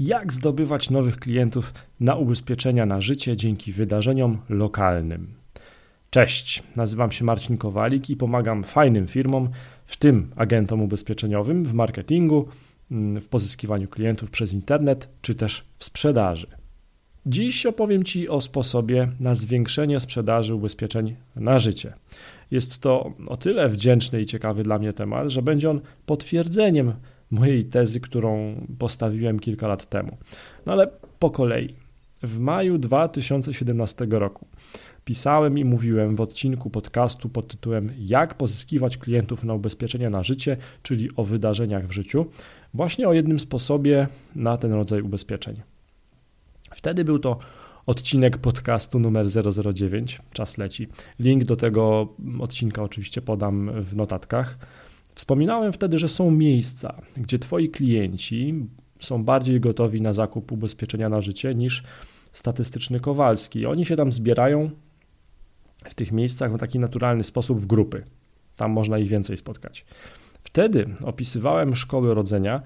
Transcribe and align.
jak 0.00 0.32
zdobywać 0.32 0.90
nowych 0.90 1.16
klientów 1.16 1.74
na 2.00 2.16
ubezpieczenia 2.16 2.86
na 2.86 3.00
życie 3.00 3.36
dzięki 3.36 3.72
wydarzeniom 3.72 4.38
lokalnym. 4.48 5.34
Cześć, 6.10 6.62
nazywam 6.76 7.12
się 7.12 7.24
Marcin 7.24 7.58
Kowalik 7.58 8.10
i 8.10 8.16
pomagam 8.16 8.64
fajnym 8.64 9.06
firmom, 9.06 9.48
w 9.86 9.96
tym 9.96 10.30
agentom 10.36 10.82
ubezpieczeniowym 10.82 11.64
w 11.64 11.72
marketingu, 11.72 12.48
mm, 12.90 13.20
w 13.20 13.28
pozyskiwaniu 13.28 13.88
klientów 13.88 14.30
przez 14.30 14.52
internet 14.52 15.08
czy 15.22 15.34
też 15.34 15.64
w 15.78 15.84
sprzedaży. 15.84 16.46
Dziś 17.26 17.66
opowiem 17.66 18.04
Ci 18.04 18.28
o 18.28 18.40
sposobie 18.40 19.08
na 19.20 19.34
zwiększenie 19.34 20.00
sprzedaży 20.00 20.54
ubezpieczeń 20.54 21.16
na 21.36 21.58
życie. 21.58 21.92
Jest 22.50 22.82
to 22.82 23.12
o 23.26 23.36
tyle 23.36 23.68
wdzięczny 23.68 24.22
i 24.22 24.26
ciekawy 24.26 24.62
dla 24.62 24.78
mnie 24.78 24.92
temat, 24.92 25.28
że 25.28 25.42
będzie 25.42 25.70
on 25.70 25.80
potwierdzeniem 26.06 26.92
mojej 27.30 27.64
tezy, 27.64 28.00
którą 28.00 28.54
postawiłem 28.78 29.40
kilka 29.40 29.68
lat 29.68 29.86
temu. 29.86 30.16
No 30.66 30.72
ale 30.72 30.86
po 31.18 31.30
kolei. 31.30 31.74
W 32.22 32.38
maju 32.38 32.78
2017 32.78 34.06
roku 34.10 34.46
pisałem 35.04 35.58
i 35.58 35.64
mówiłem 35.64 36.16
w 36.16 36.20
odcinku 36.20 36.70
podcastu 36.70 37.28
pod 37.28 37.48
tytułem 37.48 37.92
Jak 37.98 38.34
pozyskiwać 38.34 38.96
klientów 38.96 39.44
na 39.44 39.54
ubezpieczenia 39.54 40.10
na 40.10 40.22
życie, 40.22 40.56
czyli 40.82 41.08
o 41.16 41.24
wydarzeniach 41.24 41.86
w 41.86 41.92
życiu, 41.92 42.26
właśnie 42.74 43.08
o 43.08 43.12
jednym 43.12 43.40
sposobie 43.40 44.08
na 44.36 44.56
ten 44.56 44.72
rodzaj 44.72 45.02
ubezpieczeń. 45.02 45.60
Wtedy 46.74 47.04
był 47.04 47.18
to 47.18 47.38
odcinek 47.86 48.38
podcastu 48.38 48.98
numer 48.98 49.26
009, 49.74 50.20
czas 50.32 50.58
leci. 50.58 50.88
Link 51.18 51.44
do 51.44 51.56
tego 51.56 52.08
odcinka 52.40 52.82
oczywiście 52.82 53.22
podam 53.22 53.82
w 53.82 53.96
notatkach. 53.96 54.58
Wspominałem 55.20 55.72
wtedy, 55.72 55.98
że 55.98 56.08
są 56.08 56.30
miejsca, 56.30 57.02
gdzie 57.16 57.38
Twoi 57.38 57.68
klienci 57.68 58.54
są 59.00 59.24
bardziej 59.24 59.60
gotowi 59.60 60.00
na 60.00 60.12
zakup 60.12 60.52
ubezpieczenia 60.52 61.08
na 61.08 61.20
życie 61.20 61.54
niż 61.54 61.82
statystyczny 62.32 63.00
Kowalski. 63.00 63.66
Oni 63.66 63.84
się 63.84 63.96
tam 63.96 64.12
zbierają 64.12 64.70
w 65.84 65.94
tych 65.94 66.12
miejscach 66.12 66.52
w 66.52 66.58
taki 66.58 66.78
naturalny 66.78 67.24
sposób 67.24 67.60
w 67.60 67.66
grupy. 67.66 68.04
Tam 68.56 68.70
można 68.70 68.98
ich 68.98 69.08
więcej 69.08 69.36
spotkać. 69.36 69.84
Wtedy 70.42 70.86
opisywałem 71.04 71.76
szkoły 71.76 72.14
rodzenia 72.14 72.62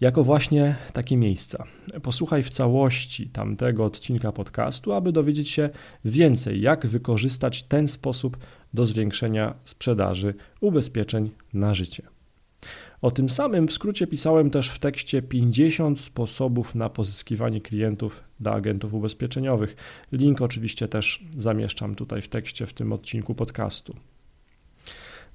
jako 0.00 0.24
właśnie 0.24 0.76
takie 0.92 1.16
miejsca. 1.16 1.64
Posłuchaj 2.02 2.42
w 2.42 2.50
całości 2.50 3.28
tamtego 3.28 3.84
odcinka 3.84 4.32
podcastu, 4.32 4.92
aby 4.92 5.12
dowiedzieć 5.12 5.50
się 5.50 5.70
więcej, 6.04 6.60
jak 6.60 6.86
wykorzystać 6.86 7.62
ten 7.62 7.88
sposób 7.88 8.36
do 8.74 8.86
zwiększenia 8.86 9.54
sprzedaży 9.64 10.34
ubezpieczeń 10.60 11.30
na 11.54 11.74
życie. 11.74 12.02
O 13.02 13.10
tym 13.10 13.30
samym 13.30 13.68
w 13.68 13.72
skrócie 13.72 14.06
pisałem 14.06 14.50
też 14.50 14.68
w 14.68 14.78
tekście 14.78 15.22
50 15.22 16.00
sposobów 16.00 16.74
na 16.74 16.88
pozyskiwanie 16.88 17.60
klientów 17.60 18.24
dla 18.40 18.52
agentów 18.52 18.94
ubezpieczeniowych. 18.94 19.76
Link 20.12 20.42
oczywiście 20.42 20.88
też 20.88 21.24
zamieszczam 21.36 21.94
tutaj 21.94 22.22
w 22.22 22.28
tekście 22.28 22.66
w 22.66 22.72
tym 22.72 22.92
odcinku 22.92 23.34
podcastu. 23.34 23.96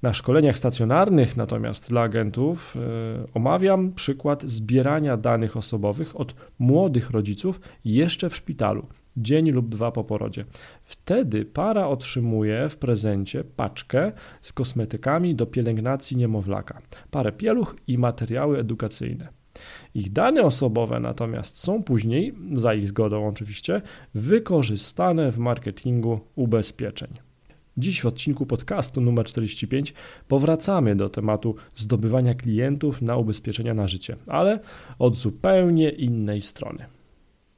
Na 0.02 0.14
szkoleniach 0.14 0.58
stacjonarnych 0.58 1.36
natomiast 1.36 1.88
dla 1.88 2.02
agentów 2.02 2.74
yy, 2.74 3.28
omawiam 3.34 3.92
przykład 3.92 4.42
zbierania 4.42 5.16
danych 5.16 5.56
osobowych 5.56 6.20
od 6.20 6.34
młodych 6.58 7.10
rodziców 7.10 7.60
jeszcze 7.84 8.30
w 8.30 8.36
szpitalu, 8.36 8.86
dzień 9.16 9.50
lub 9.50 9.68
dwa 9.68 9.92
po 9.92 10.04
porodzie. 10.04 10.44
Wtedy 10.84 11.44
para 11.44 11.88
otrzymuje 11.88 12.68
w 12.68 12.76
prezencie 12.76 13.44
paczkę 13.44 14.12
z 14.40 14.52
kosmetykami 14.52 15.34
do 15.34 15.46
pielęgnacji 15.46 16.16
niemowlaka, 16.16 16.82
parę 17.10 17.32
pieluch 17.32 17.76
i 17.86 17.98
materiały 17.98 18.58
edukacyjne. 18.58 19.28
Ich 19.94 20.12
dane 20.12 20.42
osobowe 20.42 21.00
natomiast 21.00 21.58
są 21.58 21.82
później, 21.82 22.34
za 22.54 22.74
ich 22.74 22.88
zgodą 22.88 23.28
oczywiście, 23.28 23.82
wykorzystane 24.14 25.32
w 25.32 25.38
marketingu 25.38 26.20
ubezpieczeń. 26.34 27.08
Dziś 27.78 28.02
w 28.02 28.06
odcinku 28.06 28.46
podcastu 28.46 29.00
numer 29.00 29.26
45 29.26 29.94
powracamy 30.28 30.96
do 30.96 31.08
tematu 31.08 31.54
zdobywania 31.76 32.34
klientów 32.34 33.02
na 33.02 33.16
ubezpieczenia 33.16 33.74
na 33.74 33.88
życie, 33.88 34.16
ale 34.26 34.60
od 34.98 35.16
zupełnie 35.16 35.88
innej 35.88 36.42
strony. 36.42 36.84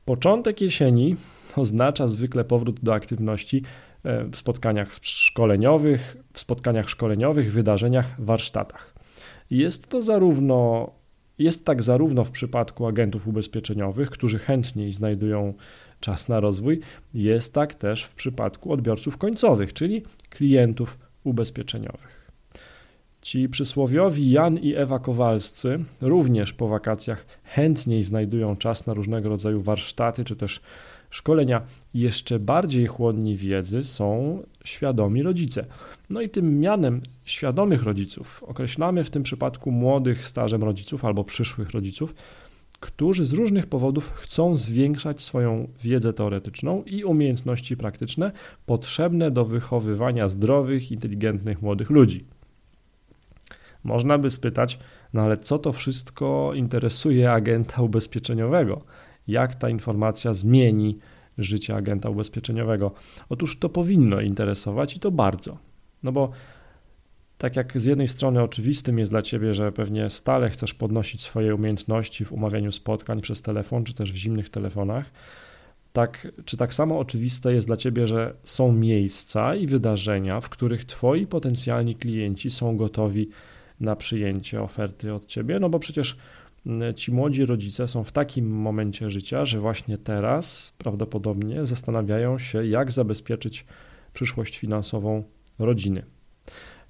Początek 0.04 0.60
jesieni 0.60 1.16
oznacza 1.56 2.08
zwykle 2.08 2.44
powrót 2.44 2.80
do 2.80 2.94
aktywności 2.94 3.62
e, 4.04 4.24
w 4.24 4.36
spotkaniach 4.36 4.94
szkoleniowych, 5.02 6.16
w 6.32 6.40
spotkaniach 6.40 6.90
szkoleniowych, 6.90 7.52
wydarzeniach, 7.52 8.14
warsztatach. 8.18 8.94
Jest 9.50 9.88
to 9.88 10.02
zarówno 10.02 10.90
jest 11.38 11.64
tak 11.64 11.82
zarówno 11.82 12.24
w 12.24 12.30
przypadku 12.30 12.86
agentów 12.86 13.28
ubezpieczeniowych, 13.28 14.10
którzy 14.10 14.38
chętniej 14.38 14.92
znajdują 14.92 15.54
czas 16.00 16.28
na 16.28 16.40
rozwój, 16.40 16.80
jest 17.14 17.54
tak 17.54 17.74
też 17.74 18.04
w 18.04 18.14
przypadku 18.14 18.72
odbiorców 18.72 19.18
końcowych, 19.18 19.72
czyli 19.72 20.02
klientów 20.30 20.98
ubezpieczeniowych. 21.24 22.30
Ci 23.20 23.48
przysłowiowi 23.48 24.30
Jan 24.30 24.58
i 24.58 24.74
Ewa 24.74 24.98
Kowalscy 24.98 25.84
również 26.00 26.52
po 26.52 26.68
wakacjach 26.68 27.26
chętniej 27.44 28.04
znajdują 28.04 28.56
czas 28.56 28.86
na 28.86 28.94
różnego 28.94 29.28
rodzaju 29.28 29.60
warsztaty 29.60 30.24
czy 30.24 30.36
też 30.36 30.60
szkolenia. 31.10 31.62
Jeszcze 31.94 32.38
bardziej 32.38 32.86
chłodni 32.86 33.36
wiedzy 33.36 33.84
są 33.84 34.38
świadomi 34.64 35.22
rodzice. 35.22 35.66
No 36.10 36.20
i 36.20 36.28
tym 36.28 36.60
mianem 36.60 37.02
świadomych 37.24 37.82
rodziców 37.82 38.44
określamy 38.46 39.04
w 39.04 39.10
tym 39.10 39.22
przypadku 39.22 39.70
młodych 39.70 40.26
stażem 40.26 40.64
rodziców 40.64 41.04
albo 41.04 41.24
przyszłych 41.24 41.70
rodziców, 41.70 42.14
którzy 42.80 43.24
z 43.24 43.32
różnych 43.32 43.66
powodów 43.66 44.12
chcą 44.12 44.56
zwiększać 44.56 45.22
swoją 45.22 45.68
wiedzę 45.82 46.12
teoretyczną 46.12 46.82
i 46.82 47.04
umiejętności 47.04 47.76
praktyczne 47.76 48.32
potrzebne 48.66 49.30
do 49.30 49.44
wychowywania 49.44 50.28
zdrowych, 50.28 50.92
inteligentnych 50.92 51.62
młodych 51.62 51.90
ludzi. 51.90 52.24
Można 53.84 54.18
by 54.18 54.30
spytać, 54.30 54.78
no 55.12 55.22
ale 55.22 55.36
co 55.36 55.58
to 55.58 55.72
wszystko 55.72 56.52
interesuje 56.54 57.32
agenta 57.32 57.82
ubezpieczeniowego? 57.82 58.80
Jak 59.28 59.54
ta 59.54 59.68
informacja 59.68 60.34
zmieni 60.34 60.98
życie 61.38 61.76
agenta 61.76 62.10
ubezpieczeniowego? 62.10 62.92
Otóż 63.28 63.58
to 63.58 63.68
powinno 63.68 64.20
interesować 64.20 64.96
i 64.96 65.00
to 65.00 65.10
bardzo. 65.10 65.58
No 66.02 66.12
bo 66.12 66.30
tak 67.38 67.56
jak 67.56 67.80
z 67.80 67.84
jednej 67.84 68.08
strony 68.08 68.42
oczywistym 68.42 68.98
jest 68.98 69.12
dla 69.12 69.22
ciebie, 69.22 69.54
że 69.54 69.72
pewnie 69.72 70.10
stale 70.10 70.50
chcesz 70.50 70.74
podnosić 70.74 71.20
swoje 71.20 71.54
umiejętności 71.54 72.24
w 72.24 72.32
umawianiu 72.32 72.72
spotkań 72.72 73.20
przez 73.20 73.42
telefon, 73.42 73.84
czy 73.84 73.94
też 73.94 74.12
w 74.12 74.16
zimnych 74.16 74.50
telefonach, 74.50 75.10
tak, 75.92 76.28
czy 76.44 76.56
tak 76.56 76.74
samo 76.74 76.98
oczywiste 76.98 77.52
jest 77.52 77.66
dla 77.66 77.76
ciebie, 77.76 78.06
że 78.06 78.34
są 78.44 78.72
miejsca 78.72 79.54
i 79.54 79.66
wydarzenia, 79.66 80.40
w 80.40 80.48
których 80.48 80.84
twoi 80.84 81.26
potencjalni 81.26 81.96
klienci 81.96 82.50
są 82.50 82.76
gotowi 82.76 83.28
na 83.80 83.96
przyjęcie 83.96 84.62
oferty 84.62 85.14
od 85.14 85.26
ciebie? 85.26 85.58
No 85.60 85.68
bo 85.68 85.78
przecież 85.78 86.16
ci 86.96 87.12
młodzi 87.12 87.46
rodzice 87.46 87.88
są 87.88 88.04
w 88.04 88.12
takim 88.12 88.50
momencie 88.50 89.10
życia, 89.10 89.44
że 89.44 89.60
właśnie 89.60 89.98
teraz 89.98 90.74
prawdopodobnie 90.78 91.66
zastanawiają 91.66 92.38
się, 92.38 92.66
jak 92.66 92.92
zabezpieczyć 92.92 93.64
przyszłość 94.12 94.58
finansową 94.58 95.24
rodziny 95.58 96.02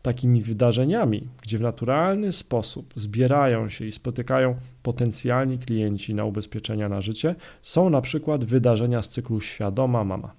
takimi 0.03 0.43
wydarzeniami, 0.43 1.28
gdzie 1.43 1.59
w 1.59 1.61
naturalny 1.61 2.33
sposób 2.33 2.93
zbierają 2.97 3.69
się 3.69 3.84
i 3.84 3.93
spotykają 3.93 4.57
potencjalni 4.83 5.59
klienci 5.59 6.15
na 6.15 6.25
ubezpieczenia 6.25 6.89
na 6.89 7.01
życie, 7.01 7.34
są 7.62 7.91
na 7.91 8.01
przykład 8.01 8.45
wydarzenia 8.45 9.03
z 9.03 9.09
cyklu 9.09 9.41
Świadoma 9.41 10.05
Mama. 10.05 10.34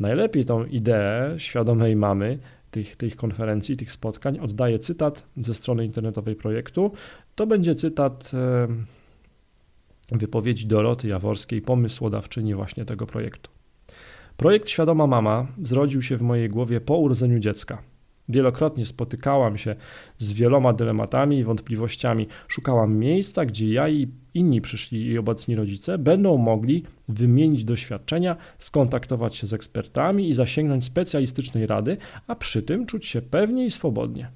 Najlepiej 0.00 0.44
tą 0.44 0.64
ideę 0.64 1.34
świadomej 1.38 1.96
mamy, 1.96 2.38
tych, 2.76 2.96
tych 2.96 3.16
konferencji, 3.16 3.76
tych 3.76 3.92
spotkań 3.92 4.38
oddaje 4.38 4.78
cytat 4.78 5.26
ze 5.36 5.54
strony 5.54 5.84
internetowej 5.84 6.36
projektu. 6.36 6.92
To 7.34 7.46
będzie 7.46 7.74
cytat 7.74 8.30
wypowiedzi 10.12 10.66
Doroty 10.66 11.08
Jaworskiej, 11.08 11.62
pomysłodawczyni 11.62 12.54
właśnie 12.54 12.84
tego 12.84 13.06
projektu. 13.06 13.50
Projekt 14.36 14.68
Świadoma 14.68 15.06
Mama 15.06 15.46
zrodził 15.62 16.02
się 16.02 16.16
w 16.16 16.22
mojej 16.22 16.48
głowie 16.48 16.80
po 16.80 16.96
urodzeniu 16.96 17.38
dziecka. 17.38 17.82
Wielokrotnie 18.28 18.86
spotykałam 18.86 19.58
się 19.58 19.76
z 20.18 20.32
wieloma 20.32 20.72
dylematami 20.72 21.38
i 21.38 21.44
wątpliwościami. 21.44 22.26
Szukałam 22.48 22.96
miejsca, 22.96 23.44
gdzie 23.44 23.72
ja 23.72 23.88
i 23.88 24.08
inni 24.34 24.60
przyszli 24.60 25.06
i 25.06 25.18
obecni 25.18 25.54
rodzice 25.54 25.98
będą 25.98 26.36
mogli 26.36 26.84
wymienić 27.08 27.64
doświadczenia, 27.64 28.36
skontaktować 28.58 29.34
się 29.34 29.46
z 29.46 29.52
ekspertami 29.52 30.28
i 30.28 30.34
zasięgnąć 30.34 30.84
specjalistycznej 30.84 31.66
rady, 31.66 31.96
a 32.26 32.34
przy 32.34 32.62
tym 32.62 32.86
czuć 32.86 33.06
się 33.06 33.22
pewnie 33.22 33.66
i 33.66 33.70
swobodnie. 33.70 34.30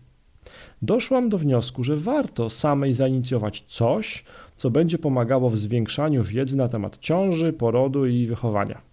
Doszłam 0.82 1.28
do 1.28 1.38
wniosku, 1.38 1.84
że 1.84 1.96
warto 1.96 2.50
samej 2.50 2.94
zainicjować 2.94 3.64
coś, 3.66 4.24
co 4.56 4.70
będzie 4.70 4.98
pomagało 4.98 5.50
w 5.50 5.58
zwiększaniu 5.58 6.24
wiedzy 6.24 6.56
na 6.56 6.68
temat 6.68 6.98
ciąży, 6.98 7.52
porodu 7.52 8.06
i 8.06 8.26
wychowania. 8.26 8.89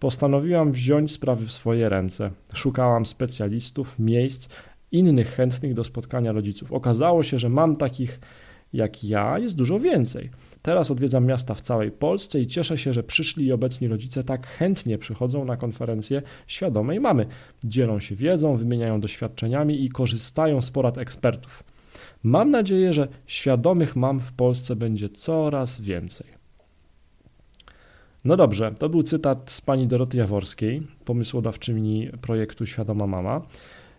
Postanowiłam 0.00 0.72
wziąć 0.72 1.12
sprawy 1.12 1.46
w 1.46 1.52
swoje 1.52 1.88
ręce. 1.88 2.30
Szukałam 2.54 3.06
specjalistów, 3.06 3.98
miejsc, 3.98 4.48
innych 4.92 5.28
chętnych 5.28 5.74
do 5.74 5.84
spotkania 5.84 6.32
rodziców. 6.32 6.72
Okazało 6.72 7.22
się, 7.22 7.38
że 7.38 7.48
mam 7.48 7.76
takich 7.76 8.20
jak 8.72 9.04
ja, 9.04 9.38
jest 9.38 9.56
dużo 9.56 9.78
więcej. 9.78 10.30
Teraz 10.62 10.90
odwiedzam 10.90 11.26
miasta 11.26 11.54
w 11.54 11.60
całej 11.60 11.90
Polsce 11.90 12.40
i 12.40 12.46
cieszę 12.46 12.78
się, 12.78 12.92
że 12.92 13.02
przyszli 13.02 13.46
i 13.46 13.52
obecni 13.52 13.88
rodzice 13.88 14.24
tak 14.24 14.46
chętnie 14.46 14.98
przychodzą 14.98 15.44
na 15.44 15.56
konferencje 15.56 16.22
świadomej 16.46 17.00
mamy. 17.00 17.26
Dzielą 17.64 18.00
się 18.00 18.14
wiedzą, 18.14 18.56
wymieniają 18.56 19.00
doświadczeniami 19.00 19.84
i 19.84 19.88
korzystają 19.88 20.62
z 20.62 20.70
porad 20.70 20.98
ekspertów. 20.98 21.64
Mam 22.22 22.50
nadzieję, 22.50 22.92
że 22.92 23.08
świadomych 23.26 23.96
mam 23.96 24.20
w 24.20 24.32
Polsce 24.32 24.76
będzie 24.76 25.08
coraz 25.08 25.80
więcej. 25.80 26.26
No 28.26 28.36
dobrze, 28.36 28.74
to 28.78 28.88
był 28.88 29.02
cytat 29.02 29.50
z 29.50 29.60
pani 29.60 29.86
Doroty 29.86 30.16
Jaworskiej, 30.16 30.82
pomysłodawczyni 31.04 32.10
projektu 32.20 32.66
Świadoma 32.66 33.06
Mama. 33.06 33.42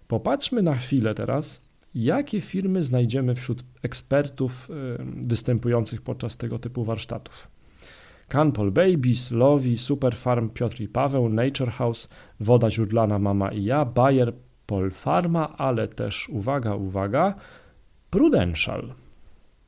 Popatrzmy 0.07 0.61
na 0.61 0.75
chwilę 0.75 1.13
teraz, 1.13 1.61
jakie 1.95 2.41
firmy 2.41 2.83
znajdziemy 2.83 3.35
wśród 3.35 3.63
ekspertów 3.83 4.69
występujących 5.17 6.01
podczas 6.01 6.37
tego 6.37 6.59
typu 6.59 6.83
warsztatów. 6.83 7.47
Canpol 8.27 8.71
Babies, 8.71 9.31
Lovi, 9.31 9.77
Superfarm, 9.77 10.49
Piotr 10.49 10.81
i 10.81 10.87
Paweł, 10.87 11.29
Nature 11.29 11.71
House, 11.71 12.09
Woda 12.39 12.69
Źródlana 12.69 13.19
Mama 13.19 13.51
i 13.51 13.63
ja, 13.63 13.85
Bayer, 13.85 14.33
Polfarma, 14.65 15.57
ale 15.57 15.87
też, 15.87 16.29
uwaga, 16.29 16.75
uwaga, 16.75 17.35
Prudential. 18.09 18.93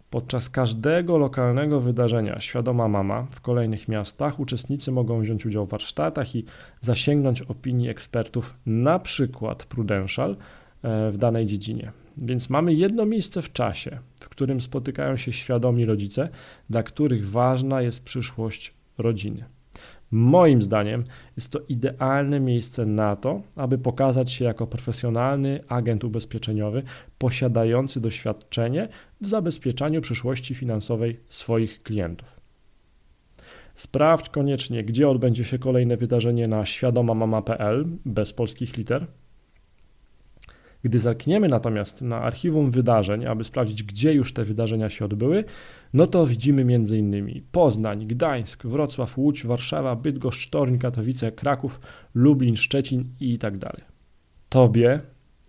Podczas 0.09 0.49
każdego 0.49 1.17
lokalnego 1.17 1.81
wydarzenia 1.81 2.39
Świadoma 2.39 2.87
Mama 2.87 3.27
w 3.31 3.41
kolejnych 3.41 3.87
miastach 3.87 4.39
uczestnicy 4.39 4.91
mogą 4.91 5.21
wziąć 5.21 5.45
udział 5.45 5.65
w 5.65 5.69
warsztatach 5.69 6.35
i 6.35 6.45
zasięgnąć 6.81 7.41
opinii 7.41 7.89
ekspertów, 7.89 8.57
na 8.65 8.99
przykład 8.99 9.65
Prudential, 9.65 10.37
e, 10.83 11.11
w 11.11 11.17
danej 11.17 11.45
dziedzinie. 11.45 11.91
Więc 12.17 12.49
mamy 12.49 12.73
jedno 12.73 13.05
miejsce 13.05 13.41
w 13.41 13.53
czasie, 13.53 13.99
w 14.21 14.29
którym 14.29 14.61
spotykają 14.61 15.17
się 15.17 15.33
świadomi 15.33 15.85
rodzice, 15.85 16.29
dla 16.69 16.83
których 16.83 17.29
ważna 17.29 17.81
jest 17.81 18.03
przyszłość 18.03 18.73
rodziny. 18.97 19.45
Moim 20.11 20.61
zdaniem 20.61 21.03
jest 21.35 21.51
to 21.51 21.59
idealne 21.69 22.39
miejsce 22.39 22.85
na 22.85 23.15
to, 23.15 23.41
aby 23.55 23.77
pokazać 23.77 24.31
się 24.31 24.45
jako 24.45 24.67
profesjonalny 24.67 25.59
agent 25.67 26.03
ubezpieczeniowy 26.03 26.83
posiadający 27.17 28.01
doświadczenie 28.01 28.87
w 29.21 29.27
zabezpieczaniu 29.27 30.01
przyszłości 30.01 30.55
finansowej 30.55 31.19
swoich 31.29 31.83
klientów. 31.83 32.39
Sprawdź 33.75 34.29
koniecznie, 34.29 34.83
gdzie 34.83 35.09
odbędzie 35.09 35.43
się 35.43 35.59
kolejne 35.59 35.97
wydarzenie 35.97 36.47
na 36.47 36.65
świadomamama.pl 36.65 37.85
bez 38.05 38.33
polskich 38.33 38.77
liter 38.77 39.07
gdy 40.83 40.99
zerkniemy 40.99 41.47
natomiast 41.47 42.01
na 42.01 42.21
archiwum 42.21 42.71
wydarzeń, 42.71 43.25
aby 43.25 43.43
sprawdzić, 43.43 43.83
gdzie 43.83 44.13
już 44.13 44.33
te 44.33 44.43
wydarzenia 44.43 44.89
się 44.89 45.05
odbyły, 45.05 45.43
no 45.93 46.07
to 46.07 46.27
widzimy 46.27 46.61
m.in. 46.61 47.41
Poznań, 47.51 48.07
Gdańsk, 48.07 48.65
Wrocław, 48.65 49.17
Łódź, 49.17 49.45
Warszawa, 49.45 49.95
Bydgoszcz, 49.95 50.49
Toruń, 50.49 50.79
Katowice, 50.79 51.31
Kraków, 51.31 51.79
Lublin, 52.13 52.57
Szczecin 52.57 53.03
i 53.19 53.39
tak 53.39 53.57
dalej. 53.57 53.83
Tobie 54.49 54.99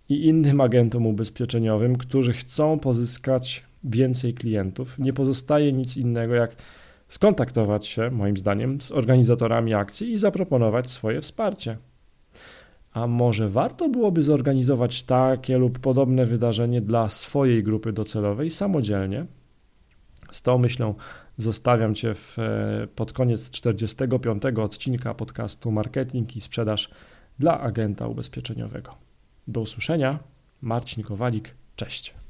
i 0.09 0.25
innym 0.25 0.61
agentom 0.61 1.05
ubezpieczeniowym, 1.05 1.95
którzy 1.95 2.33
chcą 2.33 2.79
pozyskać 2.79 3.63
więcej 3.83 4.33
klientów, 4.33 4.99
nie 4.99 5.13
pozostaje 5.13 5.73
nic 5.73 5.97
innego 5.97 6.35
jak 6.35 6.55
skontaktować 7.07 7.87
się, 7.87 8.09
moim 8.11 8.37
zdaniem, 8.37 8.81
z 8.81 8.91
organizatorami 8.91 9.73
akcji 9.73 10.11
i 10.11 10.17
zaproponować 10.17 10.91
swoje 10.91 11.21
wsparcie. 11.21 11.77
A 12.93 13.07
może 13.07 13.49
warto 13.49 13.89
byłoby 13.89 14.23
zorganizować 14.23 15.03
takie 15.03 15.57
lub 15.57 15.79
podobne 15.79 16.25
wydarzenie 16.25 16.81
dla 16.81 17.09
swojej 17.09 17.63
grupy 17.63 17.93
docelowej 17.93 18.49
samodzielnie? 18.49 19.25
Z 20.31 20.41
tą 20.41 20.57
myślą 20.57 20.95
zostawiam 21.37 21.95
Cię 21.95 22.13
w, 22.13 22.39
e, 22.39 22.87
pod 22.95 23.13
koniec 23.13 23.49
45 23.49 24.43
odcinka 24.63 25.13
podcastu 25.13 25.71
Marketing 25.71 26.35
i 26.35 26.41
Sprzedaż 26.41 26.89
dla 27.39 27.59
agenta 27.59 28.07
ubezpieczeniowego. 28.07 28.95
Do 29.47 29.61
usłyszenia. 29.61 30.19
Marcin 30.61 31.03
Kowalik. 31.03 31.55
Cześć. 31.75 32.20